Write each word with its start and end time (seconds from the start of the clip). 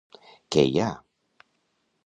Què 0.55 0.63
hi 0.69 0.81
ha...? 0.85 0.89